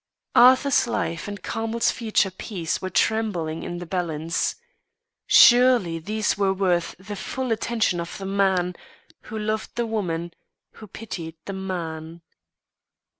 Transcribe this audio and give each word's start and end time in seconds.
Arthur's 0.33 0.87
life 0.87 1.27
and 1.27 1.43
Carmel's 1.43 1.91
future 1.91 2.31
peace 2.31 2.81
were 2.81 2.89
trembling 2.89 3.61
in 3.61 3.77
the 3.77 3.85
balance. 3.85 4.55
Surely 5.27 5.99
these 5.99 6.35
were 6.35 6.51
worth 6.55 6.95
the 6.97 7.15
full 7.15 7.51
attention 7.51 7.99
of 7.99 8.17
the 8.17 8.25
man 8.25 8.75
who 9.25 9.37
loved 9.37 9.75
the 9.75 9.85
woman, 9.85 10.33
who 10.71 10.87
pitied 10.87 11.35
the 11.45 11.53
man. 11.53 12.23